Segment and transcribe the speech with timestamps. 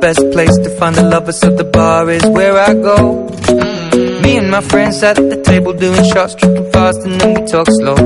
[0.00, 3.28] Best place to find the lovers, so the bar is where I go.
[3.28, 4.22] Mm-hmm.
[4.22, 7.66] Me and my friends at the table doing shots, tripping fast, and then we talk
[7.68, 7.96] slow.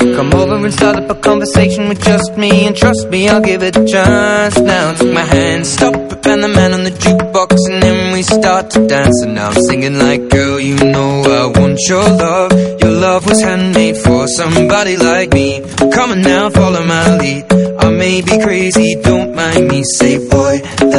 [0.00, 3.40] You come over and start up a conversation with just me, and trust me, I'll
[3.40, 4.58] give it a chance.
[4.58, 8.22] Now take my hand, stop it, and the man on the jukebox, and then we
[8.22, 9.22] start to dance.
[9.22, 12.52] And now I'm singing like, girl, you know I want your love.
[12.80, 15.62] Your love was handmade for somebody like me.
[15.94, 17.44] Come on now, follow my lead.
[17.80, 19.82] I may be crazy, don't mind me.
[19.84, 20.60] Say, boy,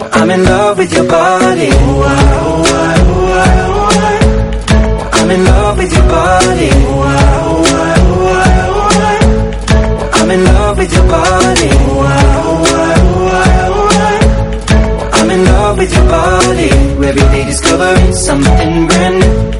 [0.00, 1.70] I'm in love with your body.
[5.18, 6.70] I'm in love with your body.
[10.18, 11.68] I'm in love with your body.
[15.18, 16.70] I'm in love with your body.
[17.08, 19.52] Every day discovering something brand new.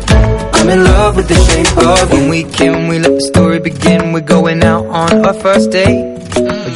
[0.58, 2.18] I'm in love with the shape of you.
[2.20, 4.12] When we can, we let the story begin.
[4.12, 6.16] We're going out on our first date.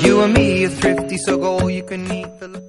[0.05, 2.62] You and me are thrifty, so go all you can eat.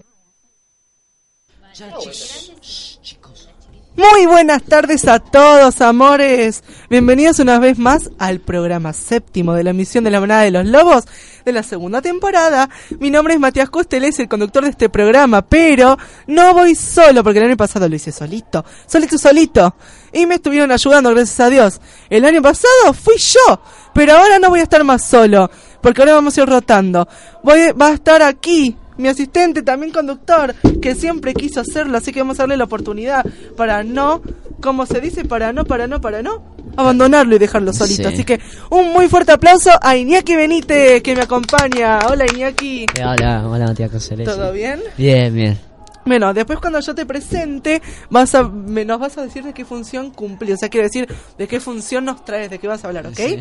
[3.95, 6.63] Muy buenas tardes a todos, amores.
[6.87, 10.67] Bienvenidos una vez más al programa séptimo de la emisión de la manada de los
[10.67, 11.05] lobos
[11.43, 12.69] de la segunda temporada.
[12.99, 15.97] Mi nombre es Matías Costeles, el conductor de este programa, pero
[16.27, 19.75] no voy solo porque el año pasado lo hice solito, solito, solito.
[20.11, 21.81] Y me estuvieron ayudando, gracias a Dios.
[22.07, 23.59] El año pasado fui yo,
[23.95, 25.49] pero ahora no voy a estar más solo,
[25.81, 27.07] porque ahora vamos a ir rotando.
[27.41, 32.19] Voy, va a estar aquí mi asistente, también conductor, que siempre quiso hacerlo, así que
[32.19, 33.25] vamos a darle la oportunidad
[33.57, 34.21] para no,
[34.61, 36.43] como se dice, para no, para no, para no,
[36.75, 38.09] abandonarlo y dejarlo solito.
[38.09, 38.13] Sí.
[38.13, 38.39] Así que
[38.69, 41.99] un muy fuerte aplauso a Iñaki Benítez, que me acompaña.
[42.07, 42.83] Hola Iñaki.
[42.83, 44.29] Eh, Hola, hola Matías Coselesi.
[44.31, 44.81] ¿Todo bien?
[44.97, 45.59] Bien, bien.
[46.05, 49.63] Bueno, después cuando yo te presente, vas a, me, nos vas a decir de qué
[49.63, 50.51] función cumplí.
[50.51, 53.15] O sea, quiero decir de qué función nos traes, de qué vas a hablar, ¿ok?
[53.15, 53.39] Sí.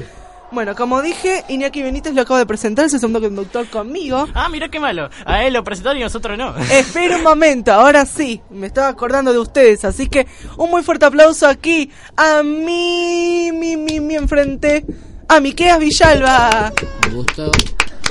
[0.52, 4.28] Bueno, como dije, Iñaki Benítez lo acabo de presentar, es el segundo conductor conmigo.
[4.34, 5.08] Ah, mira qué malo.
[5.24, 6.54] A él lo presentaron y nosotros no.
[6.70, 10.26] Espera un momento, ahora sí, me estaba acordando de ustedes, así que
[10.58, 14.84] un muy fuerte aplauso aquí a mi, mi, mi, mi enfrente,
[15.26, 16.70] a Miqueas Villalba.
[17.08, 17.50] Un gusto.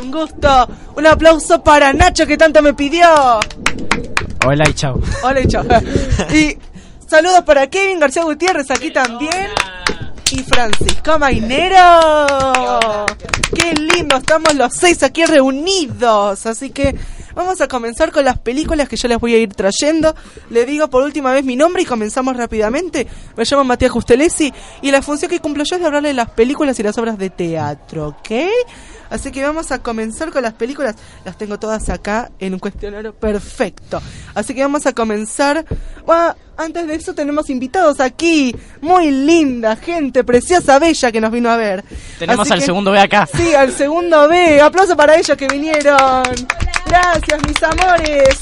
[0.01, 3.07] Un gusto, un aplauso para Nacho que tanto me pidió.
[4.47, 4.99] Hola y chao.
[5.21, 5.63] Hola y chao.
[6.33, 6.57] Y
[7.07, 9.51] saludos para Kevin García Gutiérrez aquí también.
[10.31, 11.75] Y Francisco Mainero.
[13.53, 16.45] Qué lindo, estamos los seis aquí reunidos.
[16.45, 16.95] Así que
[17.35, 20.15] vamos a comenzar con las películas que yo les voy a ir trayendo.
[20.49, 23.07] Le digo por última vez mi nombre y comenzamos rápidamente.
[23.35, 26.29] Me llamo Matías Justelesi y la función que cumplo yo es de hablarle de las
[26.29, 28.31] películas y las obras de teatro, ¿ok?
[29.09, 30.95] Así que vamos a comenzar con las películas.
[31.25, 34.01] Las tengo todas acá en un cuestionario perfecto.
[34.33, 35.65] Así que vamos a comenzar.
[36.07, 38.55] Ah, antes de eso tenemos invitados aquí.
[38.79, 41.83] Muy linda, gente preciosa, bella que nos vino a ver.
[42.19, 43.27] Tenemos Así al que- segundo B acá.
[43.35, 44.61] Sí, al segundo B.
[44.61, 46.23] Aplauso para ellos que vinieron.
[46.91, 48.39] Gracias, mis amores.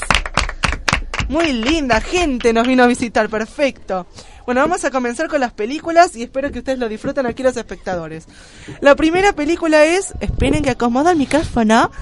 [1.28, 4.08] Muy linda gente nos vino a visitar, perfecto.
[4.44, 7.56] Bueno, vamos a comenzar con las películas y espero que ustedes lo disfruten aquí los
[7.56, 8.26] espectadores.
[8.80, 11.92] La primera película es, esperen que acomodo el micrófono.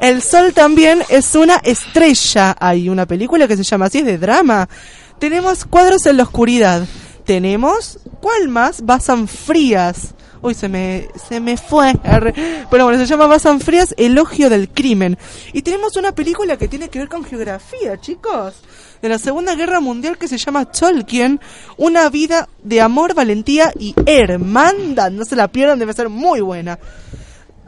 [0.00, 2.56] el sol también es una estrella.
[2.58, 4.68] Hay una película que se llama así, es de drama.
[5.20, 6.84] Tenemos cuadros en la oscuridad.
[7.24, 8.84] Tenemos, ¿cuál más?
[8.84, 10.15] Basan Frías.
[10.42, 11.92] Uy, se me, se me fue.
[12.70, 15.16] Pero bueno, se llama Basan Frías, Elogio del Crimen.
[15.52, 18.54] Y tenemos una película que tiene que ver con geografía, chicos.
[19.02, 21.40] De la Segunda Guerra Mundial que se llama Tolkien,
[21.76, 25.10] Una vida de amor, valentía y hermandad.
[25.10, 26.78] No se la pierdan, debe ser muy buena.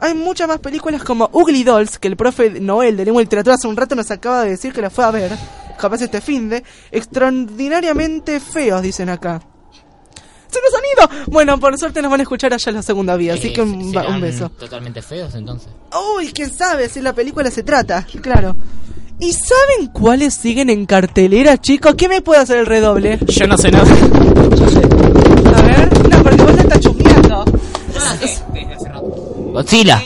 [0.01, 3.55] Hay muchas más películas como Ugly Dolls, que el profe Noel de Lengua y Literatura
[3.55, 5.31] hace un rato nos acaba de decir que la fue a ver.
[5.77, 9.41] capaz este fin de, extraordinariamente feos, dicen acá.
[10.49, 11.25] ¡Se nos han ido!
[11.27, 13.91] Bueno, por suerte nos van a escuchar allá en la segunda vía, así que un,
[13.91, 14.49] serán un beso.
[14.49, 15.69] Totalmente feos entonces.
[16.17, 18.55] Uy, quién sabe si la película se trata, claro.
[19.19, 21.95] ¿Y saben cuáles siguen en cartelera, chicos?
[21.97, 23.19] ¿Quién me puede hacer el redoble?
[23.27, 23.85] Yo no sé nada.
[25.55, 27.45] A ver, no, porque vos estás chusmeando.
[29.63, 30.01] Godzilla.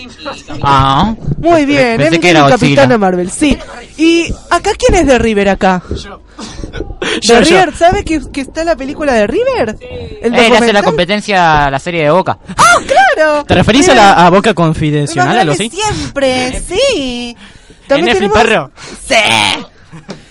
[0.64, 1.14] Ah.
[1.38, 2.60] Muy bien, Pensé él que era el Godzilla.
[2.60, 3.58] capitán de Marvel, sí.
[3.98, 5.82] ¿Y acá quién es de River acá?
[7.22, 7.58] Yo, ¿De yo.
[7.60, 7.76] River?
[7.76, 9.78] ¿Sabe que, que está la película de River?
[10.22, 12.40] ¿El Eh, le hace la competencia a la serie de Boca.
[12.58, 13.44] ¡Ah, claro!
[13.46, 15.70] ¿Te referís a, la, a Boca Confidencial, algo así?
[15.70, 17.38] Siempre, sí.
[17.90, 18.72] ¿En Netflix, perro?
[19.08, 19.16] Sí.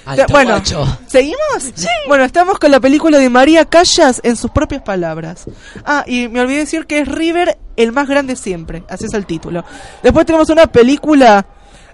[0.04, 0.98] Alto bueno, guacho.
[1.06, 1.72] ¿seguimos?
[2.08, 5.44] Bueno, estamos con la película de María Callas en sus propias palabras.
[5.84, 8.82] Ah, y me olvidé decir que es River el más grande siempre.
[8.88, 9.64] Así es el título.
[10.02, 11.46] Después tenemos una película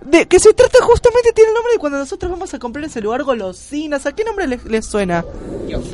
[0.05, 3.01] de que se trata justamente, tiene el nombre de cuando nosotros vamos a comprar ese
[3.01, 4.07] lugar golosinas.
[4.07, 5.25] ¿A qué nombre les, les suena?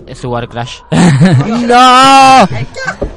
[0.06, 0.80] Es Sugar Crash.
[0.90, 2.48] ¡No!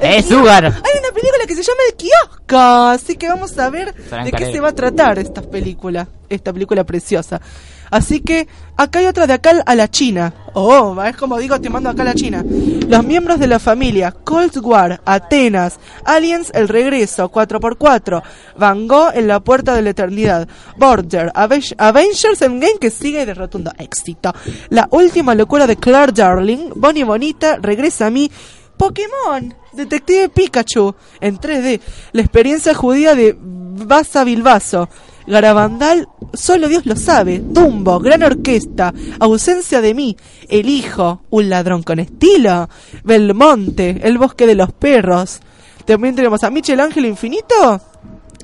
[0.00, 0.64] es Sugar.
[0.64, 4.32] Hay una película que se llama El Kiosco, así que vamos a ver Frank de
[4.32, 7.40] qué se va a tratar esta película, esta película preciosa.
[7.90, 10.32] Así que acá hay otra de acá a la China.
[10.54, 12.44] Oh, es como digo, te mando acá a la China.
[12.44, 18.22] Los miembros de la familia, Cold War, Atenas, Aliens, El Regreso, 4x4,
[18.56, 23.34] Van Gogh en la Puerta de la Eternidad, Border, Ave- Avengers Endgame que sigue de
[23.34, 24.32] rotundo éxito.
[24.70, 28.30] La última locura de Claire Darling, Bonnie Bonita, Regresa a mí,
[28.76, 31.80] Pokémon, Detective Pikachu, en 3D,
[32.12, 34.88] la experiencia judía de Basa Bilbaso,
[35.28, 40.16] Garabandal, solo Dios lo sabe, Dumbo, Gran Orquesta, Ausencia de mí,
[40.48, 42.68] El Hijo, Un Ladrón con Estilo,
[43.04, 45.40] Belmonte, El Bosque de los Perros,
[45.84, 47.80] también tenemos a Michel Ángel Infinito,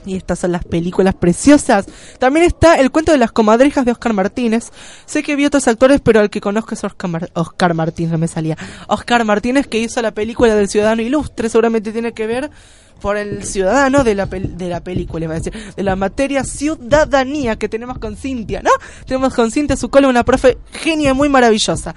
[0.06, 1.86] y estas son las películas preciosas.
[2.18, 4.70] También está El cuento de las comadrejas de Oscar Martínez.
[5.06, 8.28] Sé que vi otros actores, pero el que conozco es Oscar, Oscar Martínez, no me
[8.28, 8.56] salía.
[8.88, 12.50] Oscar Martínez que hizo la película del Ciudadano Ilustre, seguramente tiene que ver
[13.04, 16.42] por el ciudadano de la, pel- de la película, iba a decir, de la materia
[16.42, 18.70] ciudadanía que tenemos con Cintia, ¿no?
[19.06, 21.94] Tenemos con Cintia Zucola, una profe genia muy maravillosa.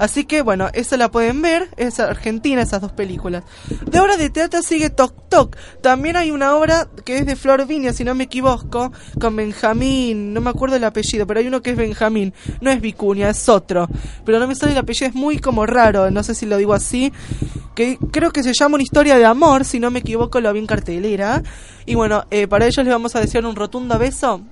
[0.00, 3.44] Así que, bueno, esa la pueden ver, es argentina, esas dos películas.
[3.88, 5.56] De obra de teatro sigue Toc Toc.
[5.80, 10.34] También hay una obra que es de Flor Viña, si no me equivoco, con Benjamín,
[10.34, 13.48] no me acuerdo el apellido, pero hay uno que es Benjamín, no es Vicuña, es
[13.48, 13.86] otro.
[14.24, 16.74] Pero no me sale el apellido, es muy como raro, no sé si lo digo
[16.74, 17.12] así.
[17.76, 20.60] Que creo que se llama Una historia de amor, si no me equivoco, lo vi
[20.60, 21.42] en cartelera.
[21.86, 24.42] Y bueno, eh, para ellos les vamos a desear un rotundo beso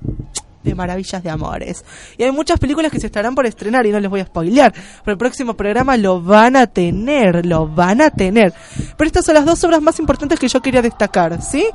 [0.66, 1.84] de maravillas de amores.
[2.18, 4.72] Y hay muchas películas que se estarán por estrenar y no les voy a spoilear.
[4.72, 8.52] Pero el próximo programa lo van a tener, lo van a tener.
[8.96, 11.66] Pero estas son las dos obras más importantes que yo quería destacar, ¿sí?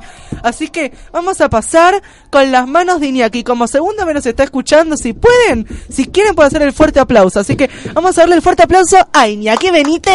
[0.42, 3.42] Así que vamos a pasar con las manos de Iñaki.
[3.42, 7.40] Como segunda vez nos está escuchando, si pueden, si quieren pueden hacer el fuerte aplauso.
[7.40, 10.12] Así que vamos a darle el fuerte aplauso a Iñaki Benítez.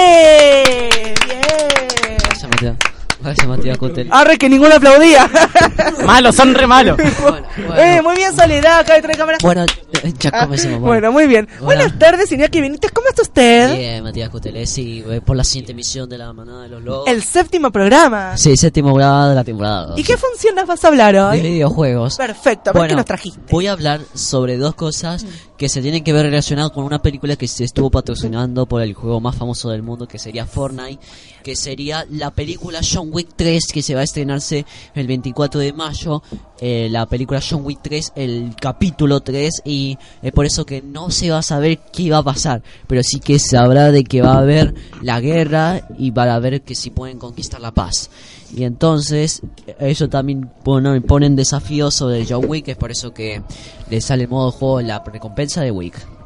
[2.62, 2.97] Bien.
[3.28, 4.08] Vaya Matías Cutel.
[4.12, 5.30] Arre que ninguno aplaudía.
[6.06, 6.98] Malos, son re malos.
[7.58, 9.38] Bueno, Eh, muy bien, Soledad, acá detrás de cámara.
[9.42, 9.66] Bueno,
[10.04, 10.46] eh, ya Ah,
[10.80, 11.48] bueno, muy bien.
[11.60, 11.66] Bueno.
[11.66, 12.92] Buenas tardes, Iñaki Benítez.
[12.92, 13.76] ¿Cómo está usted?
[13.78, 17.08] Bien, Matías Cutelesi, eh, por la siguiente emisión de la manada de los lobos.
[17.08, 18.38] El séptimo programa.
[18.38, 19.94] Sí, séptimo grado de la temporada.
[19.98, 21.42] ¿Y qué función nos vas a hablar De hoy?
[21.42, 22.16] videojuegos.
[22.16, 23.40] Perfecto, Bueno, qué nos trajiste.
[23.50, 25.26] voy a hablar sobre dos cosas
[25.58, 28.94] que se tienen que ver relacionadas con una película que se estuvo patrocinando por el
[28.94, 31.00] juego más famoso del mundo, que sería Fortnite,
[31.44, 35.74] que sería la película John Wick 3, que se va a estrenarse el 24 de
[35.74, 36.22] mayo,
[36.60, 41.10] eh, la película John Wick 3, el capítulo 3, y es por eso que no
[41.10, 44.34] se va a saber qué va a pasar, pero sí que sabrá de que va
[44.34, 48.10] a haber la guerra y va a ver que si pueden conquistar la paz.
[48.56, 49.42] Y entonces,
[49.80, 53.42] eso también bueno, ponen desafíos sobre John Wick, es por eso que
[53.90, 56.17] le sale modo juego la recompensa de Wick.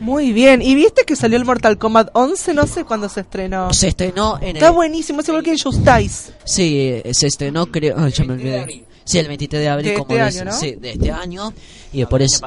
[0.00, 0.62] Muy bien.
[0.62, 2.54] ¿Y viste que salió el Mortal Kombat 11?
[2.54, 3.72] No sé cuándo se estrenó.
[3.72, 4.74] Se estrenó en Está el...
[4.74, 6.32] buenísimo, es igual que en Justais.
[6.44, 7.96] Sí, eh, se estrenó creo...
[7.98, 8.84] ay, ya me olvidé.
[9.04, 10.52] Sí, el 23 de abril, De como este año, ¿no?
[10.52, 11.52] Sí, de este año.
[11.92, 12.46] Y por eso...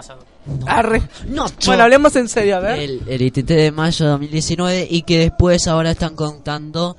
[0.65, 1.01] Arre.
[1.27, 2.79] No, Bueno, hablemos en serio, a ver.
[2.79, 6.97] el, el 23 de mayo de 2019 y que después ahora están contando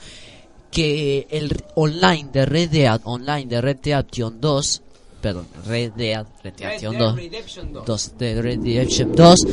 [0.71, 4.83] que el online de Red Dead Online de Red Dead Redemption 2
[5.23, 9.47] perdón, Red Dead Redemption 2 2 de Red Redemption 2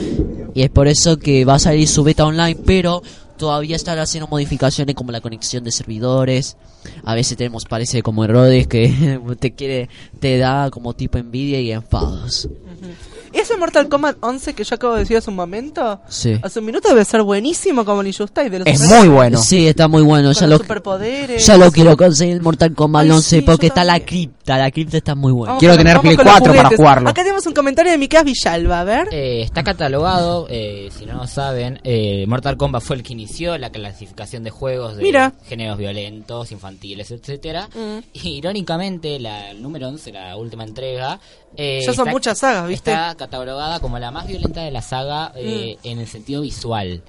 [0.56, 3.02] y es por eso que va a salir su beta online pero
[3.38, 6.58] todavía están haciendo modificaciones como la conexión de servidores.
[7.06, 11.72] A veces tenemos parece como errores que te quiere te da como tipo envidia y
[11.72, 12.50] enfados
[13.42, 16.38] Ese Mortal Kombat 11 que yo acabo de decir hace un momento, Sí.
[16.44, 19.38] hace un minuto debe ser buenísimo como el Injustice de los Es super- muy bueno.
[19.42, 20.30] Sí, está muy bueno.
[20.30, 21.46] con Ya los lo, superpoderes.
[21.46, 24.58] ya lo quiero conseguir el Mortal Kombat Ay, 11 sí, porque está la cripta.
[24.58, 25.52] La cripta está muy buena.
[25.52, 27.10] Vamos Quiero con- tener Play con los 4 para jugarlo.
[27.10, 29.08] Acá tenemos un comentario de Miquel Villalba, a ver.
[29.12, 33.58] Eh, está catalogado, eh, si no lo saben, eh, Mortal Kombat fue el que inició
[33.58, 35.34] la clasificación de juegos de Mira.
[35.48, 37.70] géneros violentos, infantiles, etcétera.
[37.74, 38.00] Mm.
[38.14, 41.20] Y irónicamente, la número 11, la última entrega,
[41.56, 42.92] eh, Ya son está- muchas sagas, ¿viste?
[42.92, 45.88] Está catalogada como la más violenta de la saga eh, Mm.
[45.88, 47.02] en el sentido visual.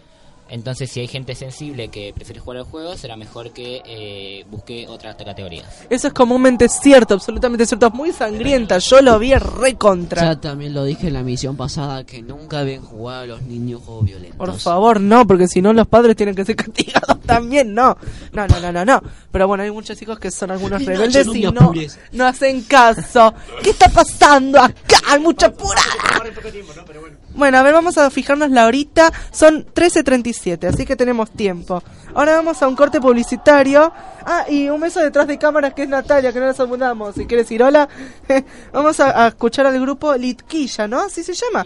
[0.51, 4.87] Entonces, si hay gente sensible que prefiere jugar al juego, será mejor que eh, busque
[4.89, 5.67] otras categorías.
[5.89, 7.87] Eso es comúnmente cierto, absolutamente cierto.
[7.87, 8.79] Es muy sangrienta.
[8.79, 10.23] Yo lo vi re contra.
[10.23, 13.83] Ya también lo dije en la misión pasada que nunca ven jugar a los niños
[13.85, 14.39] juegos violentos.
[14.39, 17.97] Por favor, no, porque si no los padres tienen que ser castigados también, no.
[18.33, 19.03] No, no, no, no, no.
[19.31, 21.73] Pero bueno, hay muchos hijos que son algunos rebeldes no y no,
[22.13, 23.33] no hacen caso.
[23.63, 24.99] ¿Qué está pasando acá?
[25.07, 25.85] Hay mucha apurada.
[26.19, 29.13] Bueno, a ver, vamos a fijarnos la horita.
[29.33, 31.83] Son 13.37, así que tenemos tiempo.
[32.15, 33.93] Ahora vamos a un corte publicitario.
[34.25, 37.15] Ah, y un beso detrás de cámaras que es Natalia, que no nos saludamos.
[37.15, 37.89] Si quieres ir hola,
[38.73, 41.01] vamos a, a escuchar al grupo Litquilla, ¿no?
[41.01, 41.65] ¿Así se llama?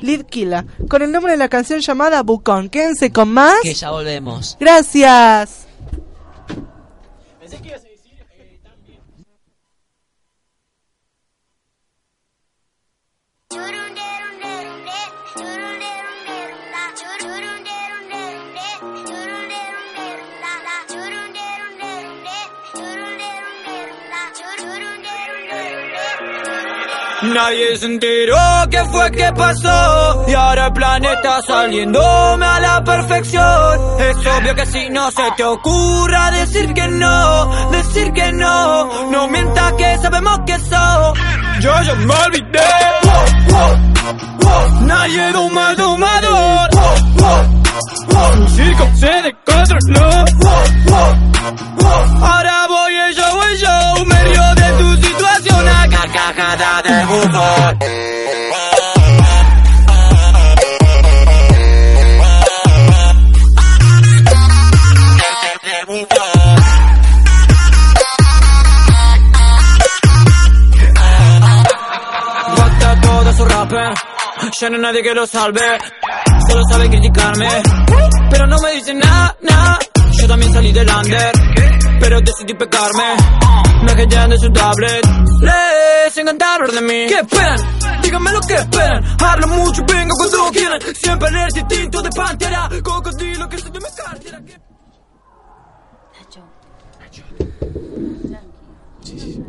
[0.00, 0.64] Litquila.
[0.88, 2.68] Con el nombre de la canción llamada Bucón.
[2.68, 3.60] Quédense con más.
[3.62, 4.56] Que ya volvemos.
[4.60, 5.65] Gracias.
[27.36, 28.38] Nadie se enteró
[28.70, 30.24] qué fue que pasó.
[30.26, 34.00] Y ahora el planeta saliéndome a la perfección.
[34.00, 39.28] Es obvio que si no se te ocurra decir que no Decir que no No
[39.28, 41.18] mientas que sabemos que sos.
[41.60, 42.60] Yo ya me olvidé.
[44.86, 46.70] Nadie doma al domador
[48.38, 50.24] Un circo se descontroló
[52.22, 54.45] Ahora voy show, el show Me situación
[56.26, 57.78] A carcajada de bufón
[73.02, 73.44] todo su
[74.60, 75.60] Ya no hay nadie que lo salve.
[76.48, 77.48] Solo sabe criticarme.
[78.30, 79.78] Pero no me dicen nada, nada
[80.12, 81.75] Yo también salí del under
[82.06, 83.16] Pero decidí pecarme.
[83.82, 85.04] Me hallan de su tablet.
[85.40, 87.06] Les encanta hablar de mí.
[87.08, 87.58] ¿Qué esperan?
[88.00, 89.04] Díganme lo que esperan.
[89.20, 90.80] Hablo mucho, vengo cuando quieran.
[90.94, 92.68] Siempre el instinto de pantera.
[92.80, 94.40] Cocodrilo que se te me cartera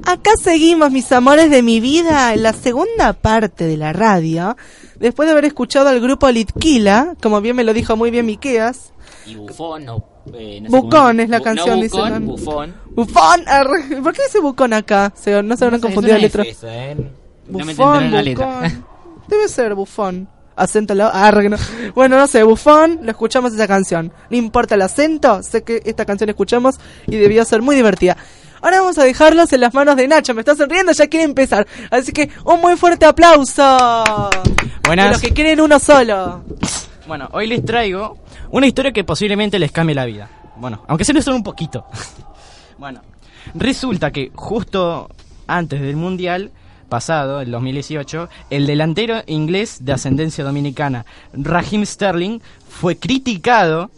[0.07, 4.57] Acá seguimos, mis amores de mi vida, en la segunda parte de la radio.
[4.95, 8.93] Después de haber escuchado al grupo Litquila, como bien me lo dijo muy bien Miqueas.
[9.27, 10.16] Y Bufón, o...
[10.33, 12.31] eh, no Bucón es la Bu- canción, no, dice, Bucón, ¿no?
[12.31, 12.75] Bufón.
[12.95, 13.45] Bufón.
[14.03, 15.13] ¿por qué dice Bucón acá?
[15.15, 16.43] Se, no se habrán No sé, confundido la letra.
[16.43, 16.95] F esa, eh.
[17.47, 18.45] No me Bufón, entendieron la letra.
[18.47, 18.85] Bucón.
[19.27, 20.29] Debe ser bufón.
[20.55, 21.11] Acento al lado.
[21.13, 21.57] arre, que no.
[21.93, 24.11] Bueno, no sé, bufón, lo escuchamos esa canción.
[24.29, 28.17] No importa el acento, sé que esta canción la escuchamos y debió ser muy divertida.
[28.59, 30.33] Ahora vamos a dejarlos en las manos de Nacho.
[30.33, 31.67] Me está sonriendo, ya quiere empezar.
[31.91, 33.77] Así que un muy fuerte aplauso.
[34.83, 35.05] Buenas.
[35.05, 36.43] De los que quieren uno solo.
[37.07, 38.17] Bueno, hoy les traigo
[38.51, 40.29] una historia que posiblemente les cambie la vida.
[40.57, 41.85] Bueno, aunque se les solo un poquito.
[42.77, 43.01] bueno,
[43.53, 45.09] resulta que justo
[45.47, 46.51] antes del Mundial
[46.89, 53.89] pasado, el 2018, el delantero inglés de ascendencia dominicana, Raheem Sterling, fue criticado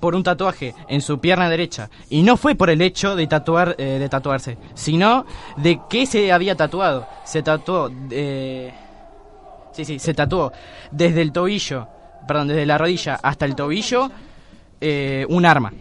[0.00, 3.76] por un tatuaje en su pierna derecha y no fue por el hecho de tatuar
[3.78, 5.24] eh, de tatuarse sino
[5.56, 8.74] de que se había tatuado se tatuó eh,
[9.72, 10.52] sí sí se tatuó
[10.90, 11.86] desde el tobillo
[12.26, 14.10] perdón desde la rodilla hasta el tobillo
[14.80, 15.72] eh, un arma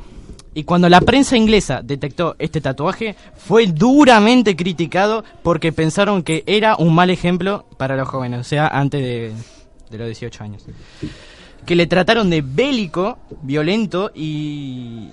[0.53, 6.75] y cuando la prensa inglesa detectó este tatuaje fue duramente criticado porque pensaron que era
[6.77, 9.33] un mal ejemplo para los jóvenes o sea antes de,
[9.89, 10.63] de los 18 años
[11.65, 15.09] que le trataron de bélico, violento y...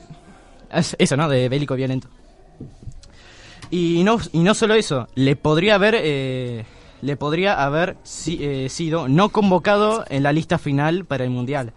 [0.71, 1.27] es- Eso, ¿no?
[1.27, 2.09] De bélico, violento.
[3.71, 5.95] Y no, y no solo eso, le podría haber...
[5.99, 6.65] eh,
[7.03, 11.73] le podría haber si- eh, sido no convocado en la lista final para el Mundial.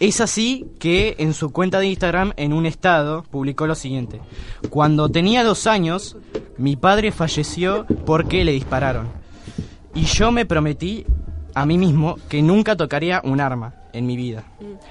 [0.00, 4.20] Es así que en su cuenta de Instagram, en un estado, publicó lo siguiente.
[4.70, 6.16] Cuando tenía dos años,
[6.56, 9.08] mi padre falleció porque le dispararon.
[9.94, 11.04] Y yo me prometí
[11.54, 14.44] a mí mismo que nunca tocaría un arma en mi vida.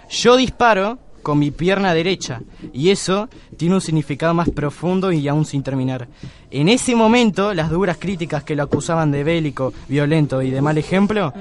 [0.10, 2.42] Yo disparo con mi pierna derecha.
[2.74, 6.08] Y eso tiene un significado más profundo y aún sin terminar.
[6.52, 10.78] En ese momento, las duras críticas que lo acusaban de bélico, violento y de mal
[10.78, 11.34] ejemplo,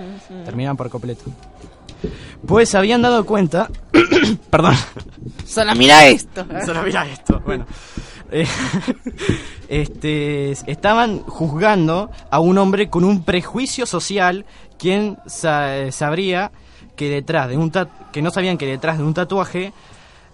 [0.45, 1.25] terminaban por completo.
[2.47, 3.68] Pues se habían dado cuenta...
[4.50, 4.75] Perdón.
[5.45, 6.45] Solo mira esto.
[6.64, 7.40] Solo mira esto.
[7.45, 7.66] Bueno.
[8.30, 8.45] Eh,
[9.68, 14.45] este, estaban juzgando a un hombre con un prejuicio social
[14.78, 16.50] quien sa- sabría
[16.96, 17.70] que detrás de un
[18.12, 19.72] que no sabían que detrás de un tatuaje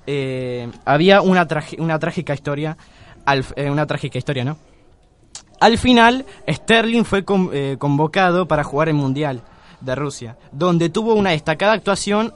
[0.07, 1.47] eh, había una,
[1.79, 2.77] una trágica historia
[3.25, 4.57] al- eh, una trágica historia no
[5.61, 9.43] al final Sterling fue con- eh, convocado para jugar el mundial
[9.81, 12.33] de Rusia donde tuvo una destacada actuación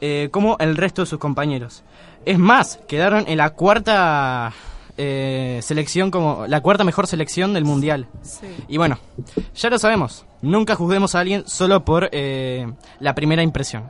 [0.00, 1.84] eh, como el resto de sus compañeros.
[2.24, 4.52] Es más, quedaron en la cuarta
[4.98, 8.08] eh, selección como la cuarta mejor selección del mundial.
[8.22, 8.46] Sí.
[8.66, 8.98] Y bueno,
[9.54, 10.24] ya lo sabemos.
[10.42, 12.66] Nunca juzguemos a alguien solo por eh,
[13.00, 13.84] la primera impresión.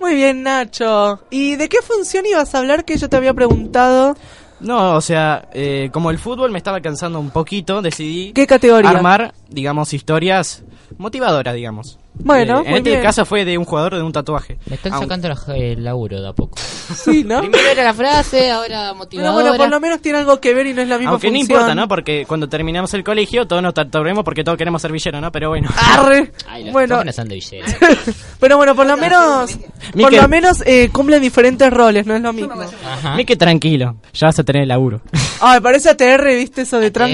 [0.00, 1.20] Muy bien, Nacho.
[1.30, 4.16] ¿Y de qué función ibas a hablar que yo te había preguntado?
[4.60, 8.90] No, o sea, eh, como el fútbol me estaba cansando un poquito, decidí ¿Qué categoría?
[8.90, 10.64] armar, digamos, historias
[10.98, 11.98] motivadoras, digamos.
[12.20, 13.02] Bueno, Eh, en muy este bien.
[13.02, 14.58] caso fue de un jugador de un tatuaje.
[14.66, 16.58] Me están Aun- sacando la- el laburo de a poco.
[16.94, 17.40] Sí, ¿no?
[17.40, 19.32] Primero era la frase, ahora Pero motivadora.
[19.50, 21.38] bueno, por lo menos tiene algo que ver y no es la misma Aunque no
[21.38, 21.58] función.
[21.60, 21.86] importa, ¿no?
[21.86, 25.30] Porque cuando terminamos el colegio todos nos tatuaremos porque todos queremos ser villeros, ¿no?
[25.30, 25.68] Pero bueno.
[25.76, 26.32] Arre.
[26.48, 27.66] Ay, los Bueno, jóvenes son de villero.
[28.40, 30.20] pero bueno, por lo menos, por Miquel.
[30.22, 32.54] lo menos eh, cumplen diferentes roles, no es lo mismo.
[32.84, 33.14] Ajá.
[33.16, 35.00] Mí que tranquilo, ya vas a tener el laburo.
[35.40, 36.86] Ay, parece ATR, ¿viste eso de?
[36.86, 37.04] ATR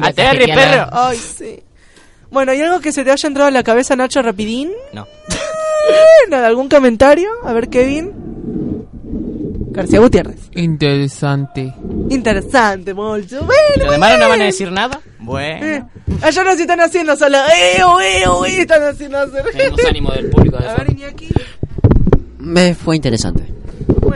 [0.00, 0.88] ATR, perro.
[0.92, 1.60] Ay, sí.
[2.34, 4.72] Bueno, ¿y algo que se te haya entrado a la cabeza, Nacho, rapidín?
[4.92, 5.06] No.
[6.28, 7.30] Nada, ¿Algún comentario?
[7.44, 8.12] A ver, Kevin.
[9.70, 10.50] García Gutiérrez.
[10.56, 11.72] Interesante.
[12.10, 13.44] Interesante, mucho.
[13.44, 15.00] Bueno, ¿Los demás no van a decir nada?
[15.04, 15.90] Eh, Bueno.
[16.22, 17.38] Allá no se están haciendo solo.
[17.38, 18.60] ¡Eh, eh, eh!
[18.62, 19.44] Están haciendo hacer.
[19.52, 21.28] Tenemos ánimo del público de A ver, Iñaki.
[22.38, 23.53] Me fue interesante.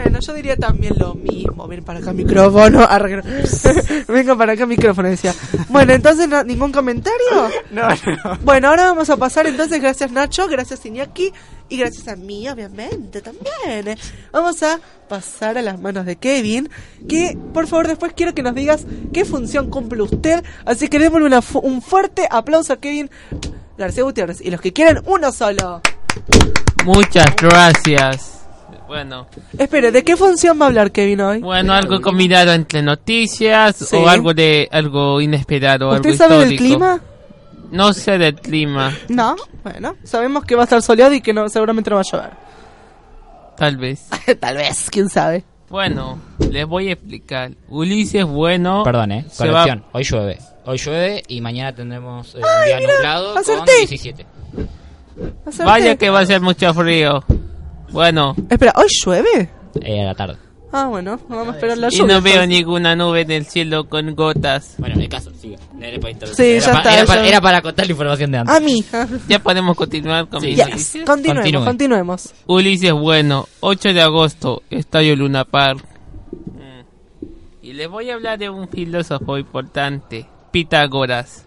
[0.02, 1.66] Bueno, yo diría también lo mismo.
[1.66, 2.82] Ven para acá micrófono.
[2.88, 3.20] Arre,
[4.08, 5.34] Venga para acá micrófono, decía.
[5.68, 7.18] Bueno, entonces, no- ¿ningún comentario?
[7.70, 8.38] No, no.
[8.44, 11.32] Bueno, ahora vamos a pasar entonces, gracias Nacho, gracias Iñaki
[11.68, 13.98] y gracias a mí, obviamente, también.
[14.32, 16.70] Vamos a pasar a las manos de Kevin,
[17.08, 21.26] que por favor después quiero que nos digas qué función cumple usted, así que démosle
[21.26, 23.10] una fu- un fuerte aplauso a Kevin
[23.76, 25.82] García Gutiérrez y los que quieran uno solo.
[26.84, 28.37] Muchas gracias.
[28.88, 29.26] Bueno,
[29.58, 31.38] Espere, ¿de qué función va a hablar Kevin hoy?
[31.40, 33.96] bueno, algo combinado entre noticias Sí.
[33.96, 37.00] o algo de algo inesperado, algo ¿Usted sabe del clima?
[37.70, 41.46] No sé del clima, No, bueno, sabemos que va a estar soleado y que no
[41.50, 42.30] seguramente no va a llover.
[43.58, 44.08] tal vez.
[44.40, 45.44] Tal vez, quién sabe.
[45.68, 46.18] Bueno,
[46.50, 47.50] les voy a explicar.
[47.68, 48.82] Ulises Bueno.
[48.84, 49.26] Perdón, eh.
[49.28, 49.84] va- Corrección.
[49.92, 50.38] Hoy llueve.
[50.64, 53.72] Hoy llueve y mañana tendremos eh, un día mira, nublado con acerté.
[53.80, 54.26] 17.
[55.46, 55.64] Acerté.
[55.64, 57.22] Vaya que va a ser mucho frío.
[57.90, 59.48] Bueno, Espera, ¿hoy llueve?
[59.82, 60.36] Eh, a la tarde.
[60.70, 62.14] Ah, bueno, vamos a esperar la y lluvia.
[62.16, 62.48] no veo entonces.
[62.58, 64.74] ninguna nube en el cielo con gotas.
[64.76, 65.38] Bueno, en el caso, para,
[66.34, 68.54] Sí, era ya pa- está, Era, ya- para, era para contar la información de antes.
[68.54, 68.84] A mí.
[69.28, 70.48] Ya podemos continuar con Sí.
[70.54, 70.66] Yes.
[70.68, 71.04] noticias.
[71.06, 71.64] Continuemos, Continúe.
[71.64, 72.34] continuemos.
[72.46, 75.82] Ulises Bueno, 8 de agosto, Estadio Luna Park.
[76.32, 76.82] Mm.
[77.62, 81.46] Y les voy a hablar de un filósofo importante, Pitágoras.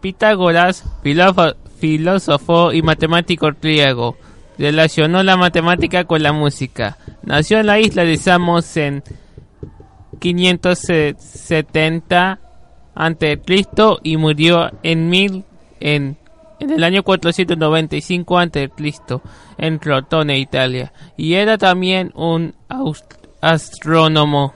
[0.00, 4.16] Pitágoras, filófo- filósofo y matemático griego,
[4.58, 6.96] relacionó la matemática con la música.
[7.22, 9.02] Nació en la isla de Samos en
[10.20, 12.40] 570
[12.94, 15.44] ante Cristo y murió en mil
[15.80, 16.16] en,
[16.60, 19.20] el año 495 ante Cristo
[19.58, 22.54] en Crotone, Italia, y era también un
[23.40, 24.54] astrónomo.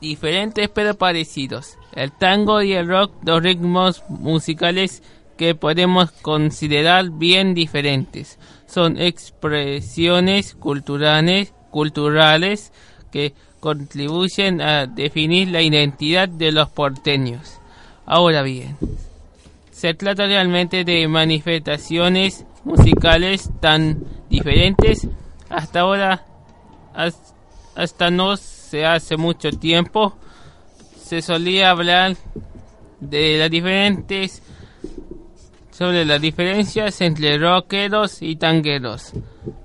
[0.00, 1.76] Diferentes pero parecidos.
[1.92, 5.02] El tango y el rock, dos ritmos musicales
[5.40, 8.38] que podemos considerar bien diferentes.
[8.66, 12.74] Son expresiones culturales, culturales
[13.10, 17.58] que contribuyen a definir la identidad de los porteños.
[18.04, 18.76] Ahora bien,
[19.70, 25.08] se trata realmente de manifestaciones musicales tan diferentes
[25.48, 26.26] hasta ahora,
[26.92, 27.32] has-
[27.74, 30.12] hasta no se hace mucho tiempo,
[31.02, 32.14] se solía hablar
[33.00, 34.42] de las diferentes
[35.70, 39.12] sobre las diferencias entre rockeros y tangueros.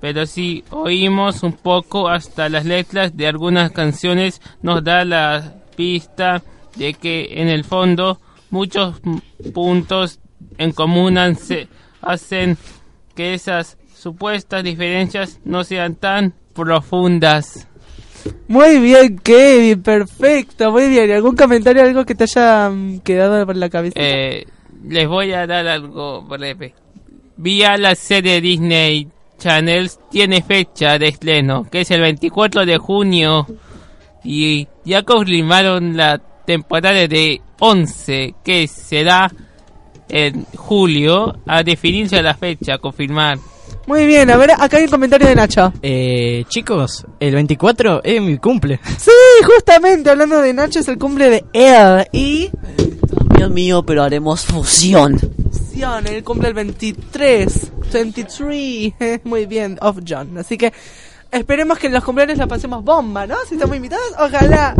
[0.00, 6.42] Pero si oímos un poco hasta las letras de algunas canciones nos da la pista
[6.76, 9.00] de que en el fondo muchos
[9.52, 10.20] puntos
[10.58, 12.58] en común hacen
[13.14, 17.66] que esas supuestas diferencias no sean tan profundas.
[18.48, 21.08] Muy bien, Kevin, perfecto, muy bien.
[21.08, 23.94] ¿Y ¿Algún comentario, algo que te haya mm, quedado por la cabeza?
[23.96, 24.46] Eh,
[24.88, 26.74] les voy a dar algo breve.
[27.36, 32.78] Vi a la serie Disney Channels tiene fecha de estreno, que es el 24 de
[32.78, 33.46] junio.
[34.24, 39.30] Y ya confirmaron la temporada de 11, que será
[40.08, 43.38] en julio, a definirse la fecha, a confirmar.
[43.86, 45.72] Muy bien, a ver, acá hay un comentario de Nacho.
[45.80, 48.80] Eh, chicos, el 24 es mi cumple.
[48.98, 49.12] Sí,
[49.44, 52.50] justamente hablando de Nacho es el cumple de él y
[53.46, 55.20] Dios mío, pero haremos fusión.
[55.78, 60.36] John, el cumple el 23, 23, muy bien, of John.
[60.36, 60.72] Así que
[61.30, 63.36] esperemos que en los cumpleaños la pasemos bomba, ¿no?
[63.48, 64.74] Si estamos invitados, ojalá.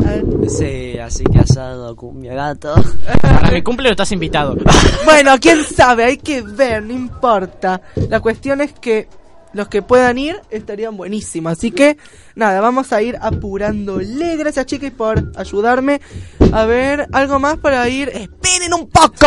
[0.48, 2.74] Sí, así que asado, cumbia gato.
[3.22, 4.56] Para mi cumple no estás invitado.
[5.04, 7.80] Bueno, quién sabe, hay que ver, no importa.
[8.08, 9.08] La cuestión es que
[9.56, 11.52] los que puedan ir estarían buenísimos.
[11.52, 11.96] Así que,
[12.34, 14.36] nada, vamos a ir apurándole.
[14.36, 16.00] Gracias, chicas, por ayudarme.
[16.52, 18.08] A ver, algo más para ir.
[18.10, 19.26] ¡Esperen un poco!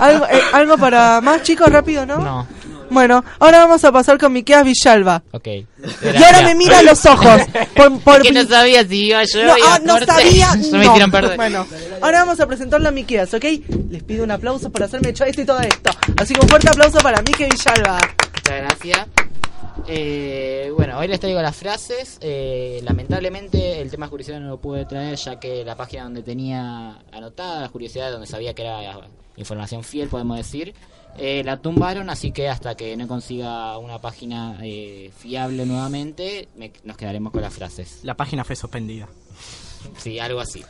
[0.00, 2.18] Algo, eh, algo para más, chicos, rápido, ¿no?
[2.18, 2.46] No.
[2.90, 5.22] Bueno, ahora vamos a pasar con Miqueas Villalba.
[5.32, 5.46] Ok.
[5.46, 7.42] Y ahora me mira a los ojos.
[7.76, 10.06] Por, por- que no sabía si iba yo No, iba ah, no corte.
[10.06, 10.52] sabía.
[10.62, 10.90] Se me no.
[10.92, 11.36] hicieron perder.
[11.36, 11.66] Bueno,
[12.00, 13.44] ahora vamos a presentarlo a Miqueas, ¿ok?
[13.90, 15.90] Les pido un aplauso por hacerme hecho esto y todo esto.
[16.16, 17.98] Así que un fuerte aplauso para Mique Villalba.
[18.34, 19.06] Muchas gracias.
[19.86, 22.18] Eh, bueno, hoy les traigo las frases.
[22.20, 26.22] Eh, lamentablemente el tema de curiosidad no lo pude traer ya que la página donde
[26.22, 29.00] tenía anotada las curiosidades, donde sabía que era
[29.36, 30.74] información fiel, podemos decir,
[31.16, 36.72] eh, la tumbaron, así que hasta que no consiga una página eh, fiable nuevamente, me-
[36.84, 38.00] nos quedaremos con las frases.
[38.02, 39.08] La página fue suspendida.
[39.96, 40.64] Sí, algo así.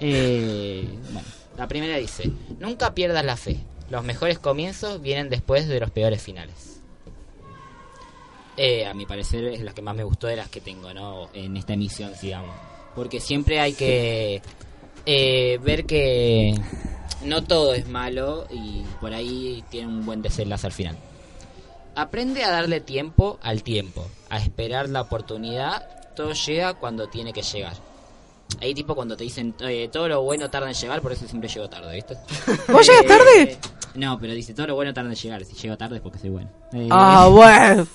[0.00, 1.28] Eh, bueno,
[1.58, 2.30] la primera dice,
[2.60, 3.58] nunca pierdas la fe.
[3.90, 6.75] Los mejores comienzos vienen después de los peores finales.
[8.56, 11.28] Eh, a mi parecer es la que más me gustó de las que tengo, ¿no?
[11.34, 12.54] En esta emisión, digamos.
[12.94, 14.40] Porque siempre hay que
[15.04, 16.54] eh, ver que
[17.24, 20.96] no todo es malo y por ahí tiene un buen desenlace al final.
[21.94, 25.86] Aprende a darle tiempo al tiempo, a esperar la oportunidad.
[26.14, 27.74] Todo llega cuando tiene que llegar.
[28.60, 31.48] Ahí tipo cuando te dicen eh, todo lo bueno tarda en llegar, por eso siempre
[31.50, 32.16] llego tarde, ¿viste?
[32.72, 33.58] ¿Vos llegas tarde?
[33.94, 35.44] No, pero dice todo lo bueno tarda en llegar.
[35.44, 36.48] Si llego tarde es porque soy bueno.
[36.72, 37.86] Eh, Ah, bueno.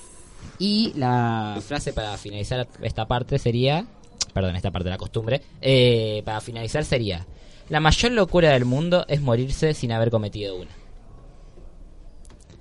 [0.64, 3.84] Y la frase para finalizar esta parte sería,
[4.32, 7.26] perdón, esta parte de la costumbre, eh, para finalizar sería,
[7.68, 10.70] la mayor locura del mundo es morirse sin haber cometido una.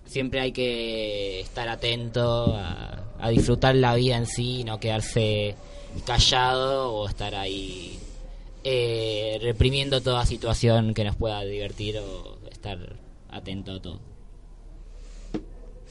[0.05, 5.55] Siempre hay que estar atento a, disfrutar la vida en sí, no quedarse
[6.03, 7.99] callado o estar ahí
[8.63, 12.95] eh, reprimiendo toda situación que nos pueda divertir o estar
[13.29, 14.10] atento a todo.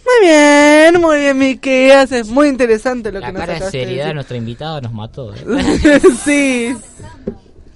[0.05, 2.11] Muy bien, muy bien, Miqueas.
[2.13, 4.15] Es muy interesante lo La que nos cara de acabaste de seriedad de decir.
[4.15, 5.35] nuestro invitado nos mató.
[5.35, 6.01] ¿eh?
[6.25, 6.77] sí.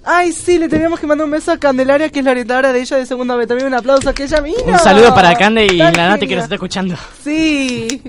[0.03, 2.79] Ay, sí, le teníamos que mandar un beso a Candelaria, que es la orientadora de
[2.81, 3.47] ella de segunda vez.
[3.47, 4.57] También un aplauso a que ella vino.
[4.65, 6.35] Un saludo para Cande y Tan la Nati que genia.
[6.37, 6.95] nos está escuchando.
[7.23, 8.03] Sí.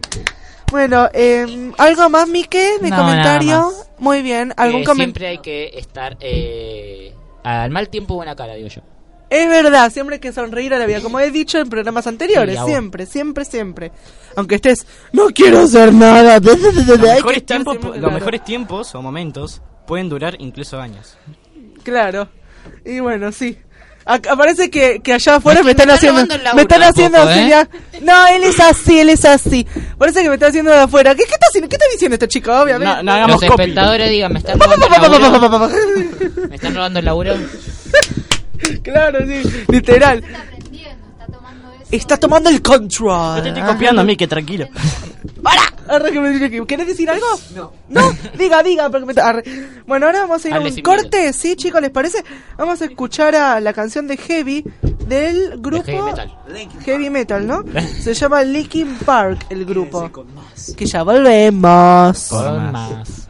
[0.71, 3.51] Bueno, eh, ¿algo más, Mique, de No, comentario?
[3.51, 3.91] nada más.
[3.99, 4.53] Muy bien.
[4.57, 5.05] ¿Algún Que comentario?
[5.15, 8.83] siempre hay que estar eh, al mal tiempo buena cara, digo yo.
[9.29, 12.55] Es verdad, siempre hay que sonreír a la vida, como he dicho en programas anteriores,
[12.55, 13.93] Sí, a siempre, siempre, siempre.
[14.37, 16.39] Aunque estés, no quiero hacer nada.
[16.39, 18.11] Los Hay que mejores, tiempos, los claro.
[18.13, 21.17] mejores tiempos o momentos pueden durar incluso años.
[21.83, 22.29] Claro.
[22.85, 23.59] Y bueno, sí.
[24.09, 26.35] Acá parece que, que allá afuera me, Me están está haciendo.
[26.55, 27.67] Me están haciendo poco, ¿eh?
[28.03, 29.67] No, él es así, él es así.
[29.99, 31.13] Parece que me está haciendo de afuera.
[31.17, 31.69] ¿Qué, qué está haciendo?
[31.69, 32.53] ¿Qué está diciendo este chico?
[32.53, 32.95] Obviamente.
[32.95, 33.63] No, no hagamos Los copy.
[33.63, 35.71] espectadores digan, me están robando el laburo.
[36.49, 37.35] Me están robando el laburo.
[38.83, 40.23] claro, sí, literal.
[41.91, 43.37] Está tomando el control.
[43.37, 44.67] Yo te estoy copiando a mí, que tranquilo.
[45.43, 45.63] ¡Para!
[45.89, 47.25] Arre, que me dice que- ¿Querés decir algo?
[47.55, 47.73] No.
[47.89, 48.91] No, diga, diga.
[48.91, 49.45] porque me- arre.
[49.87, 51.81] Bueno, ahora vamos a ir a un corte, ¿sí, chicos?
[51.81, 52.25] ¿Les parece?
[52.59, 54.65] Vamos a escuchar a la canción de Heavy
[55.07, 56.35] del grupo heavy metal.
[56.85, 57.65] Heavy Metal, ¿no?
[58.01, 60.11] Se llama Linkin Park el grupo.
[60.77, 62.27] Que ya volvemos.
[62.31, 63.26] Con más.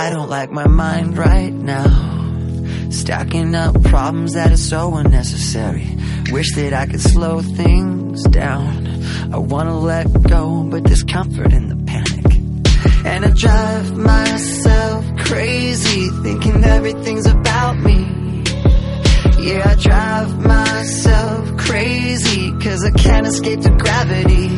[0.00, 1.90] I don't like my mind right now.
[2.88, 5.86] Stacking up problems that are so unnecessary.
[6.30, 9.04] Wish that I could slow things down.
[9.30, 12.24] I wanna let go, but there's comfort in the panic.
[13.04, 18.42] And I drive myself crazy, thinking everything's about me.
[19.38, 24.48] Yeah, I drive myself crazy, cause I can't escape the gravity.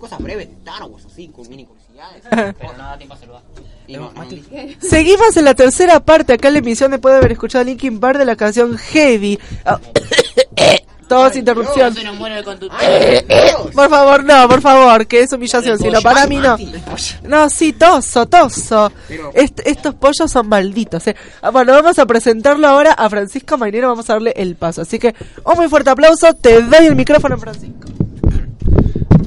[0.00, 2.22] Cosas breves, Star Wars, así, con mini curiosidades.
[2.58, 3.42] pero no da tiempo a saludar.
[3.86, 4.24] Y no- no-
[4.80, 8.18] Seguimos en la tercera parte acá en la emisión después de haber escuchado Linkin Park
[8.18, 9.38] de la canción Heavy.
[9.64, 9.78] Ah,
[11.08, 11.94] Todos interrupción.
[13.74, 15.78] Por favor, no, por favor, que es humillación.
[15.78, 16.56] Si no, para mí no.
[17.24, 18.90] No, sí, toso, toso.
[19.34, 21.06] Est- estos pollos son malditos.
[21.08, 21.16] eh.
[21.42, 23.88] Ah, Bueno, vamos a presentarlo ahora a Francisco Mainero.
[23.88, 24.82] Vamos a darle el paso.
[24.82, 26.32] Así que un muy fuerte aplauso.
[26.32, 27.88] Te doy el micrófono, Francisco.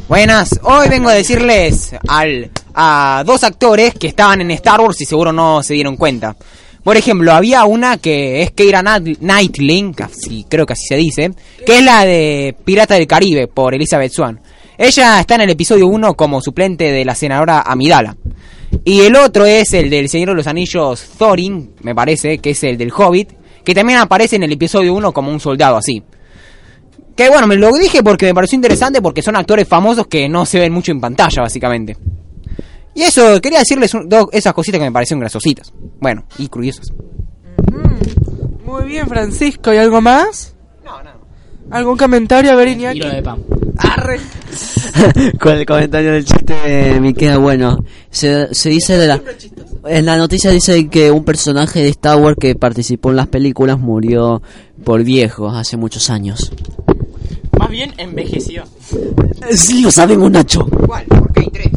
[0.07, 5.05] Buenas, hoy vengo a decirles al, a dos actores que estaban en Star Wars y
[5.05, 6.35] seguro no se dieron cuenta.
[6.83, 9.91] Por ejemplo, había una que es Keira Knight- Knightley,
[10.47, 11.31] creo que así se dice,
[11.65, 14.39] que es la de Pirata del Caribe por Elizabeth Swan.
[14.77, 18.15] Ella está en el episodio 1 como suplente de la senadora Amidala.
[18.83, 22.63] Y el otro es el del Señor de los Anillos Thorin, me parece, que es
[22.63, 23.31] el del Hobbit,
[23.63, 26.03] que también aparece en el episodio 1 como un soldado así.
[27.15, 30.45] Que bueno, me lo dije porque me pareció interesante porque son actores famosos que no
[30.45, 31.97] se ven mucho en pantalla, básicamente.
[32.93, 35.71] Y eso, quería decirles un- dos, esas cositas que me parecieron graciositas.
[35.99, 36.91] Bueno, y curiosas.
[38.65, 39.73] Muy bien, Francisco.
[39.73, 40.55] ¿Y algo más?
[40.83, 41.11] No, no.
[41.71, 42.51] ¿Algún comentario?
[42.51, 42.99] A ver, Iñaki.
[42.99, 43.43] Tiro de pan.
[43.77, 44.19] Arre.
[45.39, 47.77] Con el comentario del chiste me queda bueno.
[48.09, 49.21] Se, se dice de la...
[49.87, 53.77] En la noticia dice que un personaje de Star Wars que participó en las películas
[53.79, 54.41] murió
[54.83, 56.51] por viejo hace muchos años.
[57.65, 58.63] Más bien envejeció.
[59.49, 60.67] Sí, lo sabemos, Nacho.
[60.85, 61.05] ¿Cuál?
[61.05, 61.71] Porque hay tres.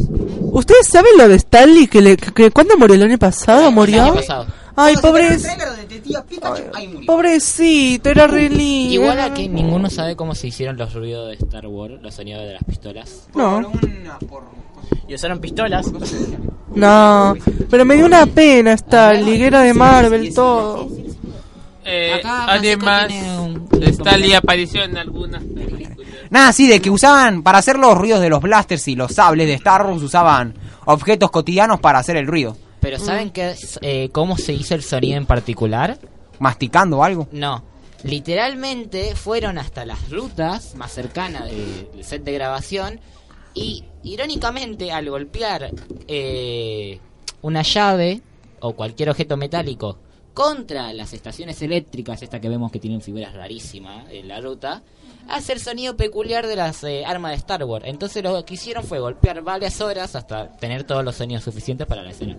[0.51, 1.87] ¿Ustedes saben lo de Stanley?
[1.87, 2.93] Que le, que, ¿Cuándo murió?
[2.93, 3.71] ¿El año pasado?
[3.71, 4.03] ¿Murió?
[4.03, 4.45] año pasado.
[4.75, 8.93] Ay, pobre, el pobrecito, era re lindo.
[8.93, 12.53] Igual aquí ninguno sabe cómo se hicieron los ruidos de Star Wars, los sonidos de
[12.53, 13.27] las pistolas.
[13.33, 13.71] No.
[15.07, 15.91] Y usaron pistolas.
[16.75, 17.35] No,
[17.67, 20.87] pero me dio una pena Stanley, que era de Marvel, todo.
[21.91, 23.11] Eh, además,
[23.81, 26.07] Stanley apareció en algunas películas.
[26.29, 29.47] Nada, sí, de que usaban, para hacer los ruidos de los blasters y los sables
[29.47, 30.53] de Star Wars, usaban
[30.85, 32.55] objetos cotidianos para hacer el ruido.
[32.79, 35.97] Pero ¿saben qué es, eh, cómo se hizo el sonido en particular?
[36.39, 37.27] Masticando algo.
[37.31, 37.63] No.
[38.03, 42.99] Literalmente fueron hasta las rutas más cercanas de- del set de grabación
[43.53, 45.71] y irónicamente al golpear
[46.07, 46.99] eh,
[47.41, 48.21] una llave
[48.61, 49.97] o cualquier objeto metálico
[50.39, 54.81] contra las estaciones eléctricas, esta que vemos que tienen figuras rarísimas en la ruta,
[55.27, 57.83] hace el sonido peculiar de las eh, armas de Star Wars.
[57.85, 62.03] Entonces lo que hicieron fue golpear varias horas hasta tener todos los sonidos suficientes para
[62.03, 62.37] la escena.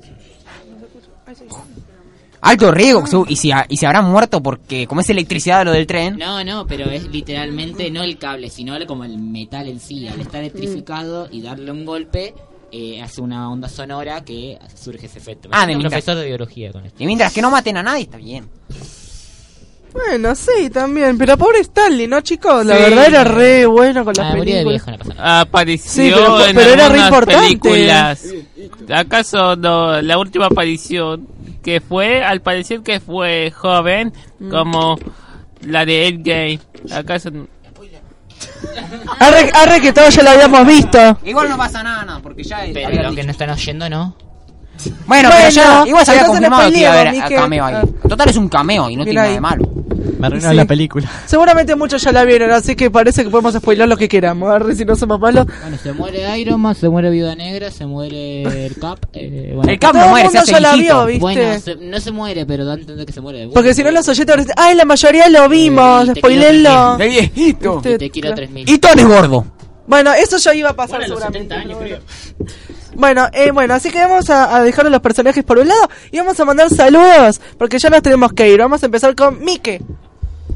[2.41, 6.17] Alto riesgo, y si, y habrán muerto porque como es electricidad lo del tren.
[6.17, 10.09] No, no, pero es literalmente no el cable, sino como el metal en sí.
[10.09, 12.33] Al estar electrificado y darle un golpe,
[12.73, 15.49] eh, hace una onda sonora que surge ese efecto.
[15.53, 17.03] Ah, Me de mientras- profesor de biología con esto.
[17.03, 18.49] Y mientras que no maten a nadie, está bien.
[19.93, 22.65] Bueno, sí, también, pero pobre Stanley, ¿no, chicos?
[22.65, 22.83] La Sí.
[22.85, 24.85] verdad era re bueno con las Ah, de películas.
[24.87, 25.15] viejo, no.
[25.19, 27.59] Apareció Sí, pero- en pero era re importante.
[27.59, 28.25] películas.
[28.95, 31.27] ¿Acaso no, la última aparición
[31.65, 34.51] que fue, al parecer que fue joven, Mm.
[34.51, 34.97] como
[35.63, 36.61] la de Endgame?
[36.93, 37.49] ¿Acaso no?
[39.19, 41.19] Arre, arre que todos ya lo habíamos visto.
[41.25, 42.61] Igual no pasa nada, no, porque ya...
[42.73, 43.21] Pero había los dicho.
[43.21, 44.15] que no están oyendo, no.
[45.07, 47.65] Bueno, Bueno, pero ya, igual se había entonces no confirmado que iba a haber cameo
[47.67, 47.77] ahí.
[48.09, 49.35] Total es un cameo y no Mira tiene nada ahí.
[49.35, 49.71] de malo.
[50.21, 50.57] Me arruinó Sí.
[50.57, 51.11] la película.
[51.27, 54.51] Seguramente muchos ya la vieron, así que parece que podemos spoiler lo que queramos.
[54.51, 55.47] Arre, si no somos malos.
[55.47, 58.99] Bueno, se muere Iron Man, se muere Viuda Negra, se muere el Cap.
[59.15, 59.71] eh, bueno.
[59.73, 61.21] El Cap no muere, se hace ya la vio, ¿viste?
[61.21, 63.39] Bueno, se- no se muere, pero da a entender que se muere.
[63.47, 66.99] Bueno, Porque si no los oyentes a ay, la mayoría lo vimos, Sí, te spoilenlo.
[66.99, 67.83] El viejito.
[67.85, 68.69] Y te quiero 3000.
[68.69, 69.47] Y Tony gordo.
[69.87, 71.55] Bueno, eso ya iba a pasar seguramente.
[72.95, 75.89] Bueno, eh, bueno, así que vamos a, a dejar a los personajes por un lado
[76.11, 78.59] y vamos a mandar saludos, porque ya nos tenemos que ir.
[78.59, 79.81] Vamos a empezar con Mike.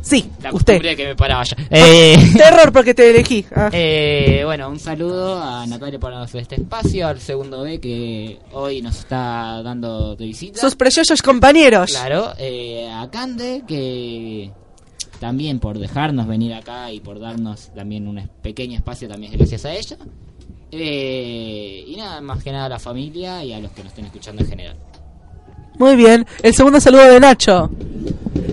[0.05, 0.83] Sí, La usted.
[0.97, 1.57] que me paraba ya.
[1.71, 3.45] Eh, Terror porque te elegí.
[3.57, 3.71] Ah.
[3.73, 8.99] Eh, bueno, un saludo a Natalia por este espacio, al segundo B que hoy nos
[8.99, 10.61] está dando de visita.
[10.61, 11.90] Sus preciosos compañeros.
[11.90, 14.51] Claro, eh, a Cande que
[15.21, 19.64] también por dejarnos venir acá y por darnos también un pequeño espacio también es gracias
[19.64, 19.97] a ella.
[20.71, 24.05] Eh, y nada, más que nada a la familia y a los que nos estén
[24.05, 24.77] escuchando en general.
[25.79, 26.27] Muy bien.
[26.43, 27.71] El segundo saludo de Nacho.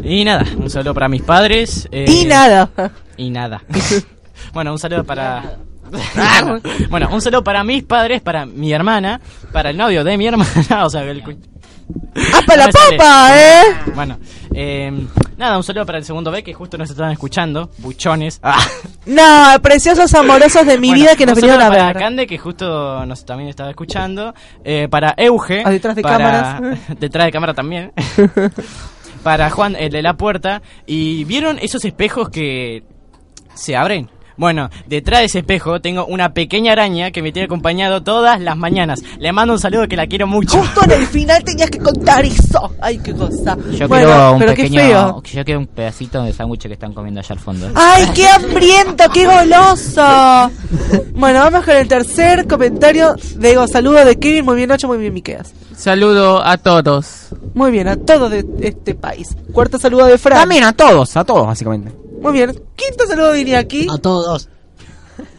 [0.03, 1.87] Y nada, un saludo para mis padres.
[1.91, 2.69] eh, Y nada.
[3.17, 3.61] Y nada.
[4.53, 5.57] bueno, un saludo para.
[6.89, 9.19] bueno, un saludo para mis padres, para mi hermana,
[9.51, 11.21] para el novio de mi hermana, o sea, el.
[11.23, 11.35] cu-
[12.33, 13.63] ¡Ah, para la papa, eh!
[13.93, 14.17] Bueno,
[14.53, 14.91] eh,
[15.37, 18.39] nada, un saludo para el segundo B que justo nos estaban escuchando, buchones.
[18.41, 18.65] Ah.
[19.05, 21.79] No, preciosos amorosos de mi Bueno, vida que nos vinieron a ver.
[21.79, 24.33] Para Cande, que justo nos también estaba escuchando.
[24.63, 25.63] Eh, para Euge.
[25.65, 26.79] Ah, detrás de para- cámaras.
[26.97, 27.91] detrás de cámara también.
[29.23, 30.61] Para Juan, el de la puerta.
[30.85, 32.83] Y vieron esos espejos que
[33.53, 34.09] se abren.
[34.41, 38.57] Bueno, detrás de ese espejo tengo una pequeña araña que me tiene acompañado todas las
[38.57, 39.03] mañanas.
[39.19, 40.57] Le mando un saludo que la quiero mucho.
[40.57, 42.71] Justo en el final tenías que contar eso.
[42.81, 43.55] Ay, qué cosa.
[43.77, 45.23] Yo bueno, quiero un pero qué pequeño, feo.
[45.31, 47.69] yo quiero un pedacito de sándwich que están comiendo allá al fondo.
[47.75, 50.51] ¡Ay, qué hambriento, qué goloso!
[51.13, 53.15] Bueno, vamos con el tercer comentario.
[53.37, 55.53] Digo, saludo de Kevin, muy bien Nacho, muy bien Miqueas.
[55.77, 57.27] Saludo a todos.
[57.53, 59.37] Muy bien, a todos de este país.
[59.53, 60.39] Cuarto saludo de Fran.
[60.39, 61.91] También a todos, a todos, básicamente.
[62.21, 62.51] Muy bien.
[62.75, 63.87] Quinto saludo de Iñaki.
[63.91, 64.47] A todos.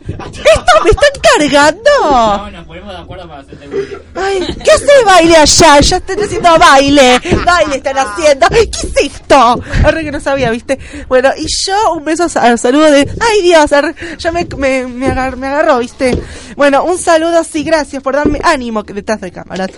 [0.08, 2.50] ¿Esto me están cargando?
[2.50, 3.68] nos ponemos de acuerdo para hacerte
[4.16, 5.80] Ay, ¿qué hace baile allá?
[5.80, 7.20] Ya están haciendo baile.
[7.46, 8.46] Baile están haciendo.
[8.48, 9.60] ¿qué es esto?
[9.84, 10.78] Arre que no sabía, ¿viste?
[11.08, 13.08] Bueno, y yo un beso, a- saludo de...
[13.20, 16.20] Ay, Dios, arre, ya me, me, me, agar- me agarró, ¿viste?
[16.56, 19.70] Bueno, un saludo, sí, gracias por darme ánimo que detrás de cámaras.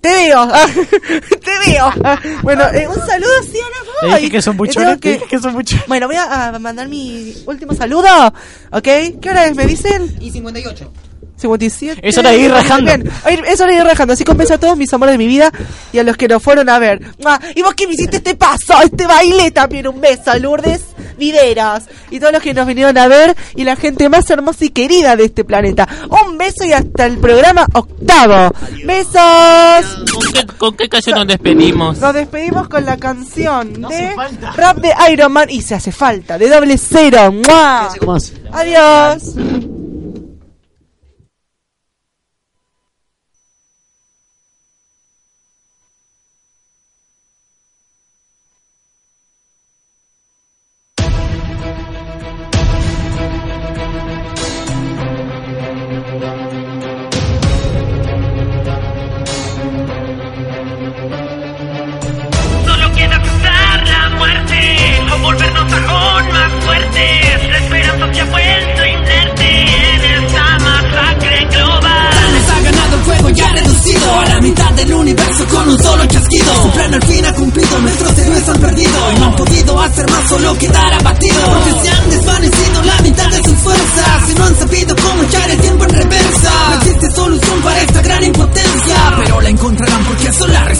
[0.00, 0.48] Te veo,
[1.44, 1.92] te veo.
[2.42, 3.58] Bueno, eh, un saludo, sí,
[4.02, 4.14] voy.
[4.16, 5.86] dije que son buchones, dije que son buchones.
[5.88, 8.08] Bueno, voy a, a mandar mi último saludo,
[8.72, 8.82] ¿ok?
[8.82, 9.54] ¿Qué hora es?
[9.54, 10.16] ¿Me dicen?
[10.20, 10.90] Y 58.
[11.40, 12.00] 57.
[12.06, 12.92] Es hora de ir rajando.
[12.92, 13.10] Bien,
[13.46, 14.14] Es hora de ir rajando.
[14.14, 15.50] Así compenso a todos mis amores de mi vida
[15.92, 17.00] y a los que nos fueron a ver.
[17.22, 17.40] ¡Mua!
[17.54, 19.88] Y vos que me hiciste este paso, este baile también.
[19.88, 20.82] Un beso, Lourdes
[21.18, 21.84] Videras.
[22.10, 25.16] Y todos los que nos vinieron a ver y la gente más hermosa y querida
[25.16, 25.86] de este planeta.
[26.08, 28.54] Un beso y hasta el programa octavo.
[28.84, 30.04] Besos.
[30.12, 31.98] ¿Con qué, con qué canción nos despedimos?
[31.98, 34.14] Nos despedimos con la canción de
[34.56, 37.32] rap de Iron Man y se hace falta, de doble cero.
[37.32, 37.90] ¡Mua!
[38.06, 38.32] más.
[38.52, 39.79] Adiós.
[90.40, 90.79] Encontrarán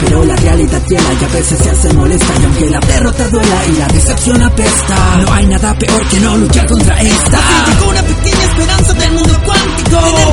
[0.00, 2.32] pero la realidad hiela y a veces se hace molesta.
[2.40, 6.36] Y aunque la derrota duela y la decepción apesta, no hay nada peor que no
[6.36, 7.38] luchar contra esta.
[7.38, 10.27] Así llegó una pequeña esperanza del mundo cuántico.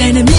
[0.00, 0.35] enemy.